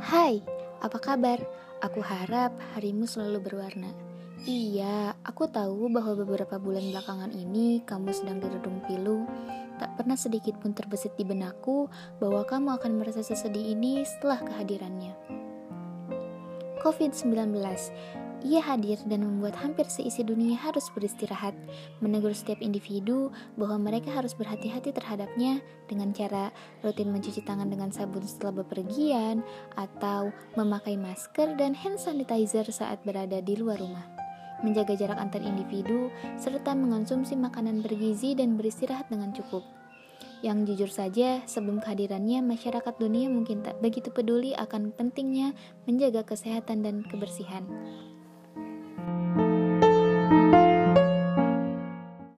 Hai, 0.00 0.40
apa 0.80 0.96
kabar? 0.96 1.36
Aku 1.84 2.00
harap 2.00 2.56
harimu 2.72 3.04
selalu 3.04 3.44
berwarna. 3.44 3.92
Iya, 4.48 5.12
aku 5.28 5.44
tahu 5.44 5.92
bahwa 5.92 6.16
beberapa 6.16 6.56
bulan 6.56 6.88
belakangan 6.88 7.28
ini 7.36 7.84
kamu 7.84 8.08
sedang 8.16 8.40
diredung 8.40 8.80
pilu. 8.88 9.28
Tak 9.76 10.00
pernah 10.00 10.16
sedikit 10.16 10.56
pun 10.56 10.72
terbesit 10.72 11.12
di 11.20 11.28
benakku 11.28 11.92
bahwa 12.16 12.48
kamu 12.48 12.80
akan 12.80 12.96
merasa 12.96 13.20
sesedih 13.20 13.76
ini 13.76 14.00
setelah 14.08 14.40
kehadirannya. 14.40 15.12
COVID-19 16.80 17.52
ia 18.44 18.64
hadir 18.64 18.96
dan 19.08 19.24
membuat 19.24 19.56
hampir 19.60 19.84
seisi 19.88 20.24
dunia 20.24 20.56
harus 20.56 20.88
beristirahat, 20.92 21.52
menegur 22.00 22.32
setiap 22.32 22.60
individu 22.64 23.28
bahwa 23.60 23.90
mereka 23.90 24.12
harus 24.12 24.32
berhati-hati 24.32 24.92
terhadapnya 24.92 25.60
dengan 25.88 26.12
cara 26.12 26.54
rutin 26.80 27.12
mencuci 27.12 27.44
tangan 27.44 27.68
dengan 27.68 27.92
sabun 27.92 28.24
setelah 28.24 28.64
bepergian 28.64 29.44
atau 29.76 30.32
memakai 30.56 30.96
masker 30.96 31.56
dan 31.60 31.76
hand 31.76 32.00
sanitizer 32.00 32.64
saat 32.68 33.02
berada 33.04 33.40
di 33.44 33.54
luar 33.56 33.80
rumah. 33.80 34.04
Menjaga 34.60 34.92
jarak 34.92 35.16
antar 35.16 35.40
individu 35.40 36.12
serta 36.36 36.76
mengonsumsi 36.76 37.32
makanan 37.36 37.80
bergizi 37.80 38.36
dan 38.36 38.60
beristirahat 38.60 39.08
dengan 39.08 39.32
cukup. 39.32 39.64
Yang 40.40 40.72
jujur 40.72 40.90
saja, 40.92 41.28
sebelum 41.44 41.84
kehadirannya, 41.84 42.40
masyarakat 42.40 42.96
dunia 42.96 43.28
mungkin 43.28 43.60
tak 43.60 43.76
begitu 43.84 44.08
peduli 44.08 44.56
akan 44.56 44.92
pentingnya 44.96 45.52
menjaga 45.84 46.24
kesehatan 46.24 46.80
dan 46.80 47.04
kebersihan. 47.04 47.64
Thank 49.06 49.36
you. 49.36 49.39